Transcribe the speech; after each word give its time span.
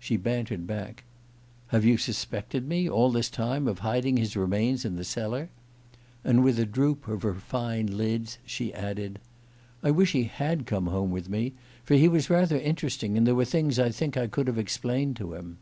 She 0.00 0.16
bantered 0.16 0.66
back: 0.66 1.04
"Have 1.68 1.84
you 1.84 1.98
suspected 1.98 2.66
me, 2.66 2.90
all 2.90 3.12
this 3.12 3.30
time, 3.30 3.68
of 3.68 3.78
hiding 3.78 4.16
his 4.16 4.34
remains 4.36 4.84
in 4.84 4.96
the 4.96 5.04
cellar?" 5.04 5.50
And 6.24 6.42
with 6.42 6.58
a 6.58 6.66
droop 6.66 7.06
of 7.06 7.22
her 7.22 7.34
fine 7.34 7.86
lids 7.86 8.38
she 8.44 8.74
added: 8.74 9.20
"I 9.80 9.92
wish 9.92 10.14
he 10.14 10.24
had 10.24 10.66
come 10.66 10.86
home 10.88 11.12
with 11.12 11.28
me, 11.28 11.52
for 11.84 11.94
he 11.94 12.08
was 12.08 12.28
rather 12.28 12.56
interesting, 12.58 13.16
and 13.16 13.24
there 13.24 13.36
were 13.36 13.44
things 13.44 13.78
I 13.78 13.90
think 13.90 14.16
I 14.16 14.26
could 14.26 14.48
have 14.48 14.58
explained 14.58 15.14
to 15.18 15.34
him." 15.34 15.58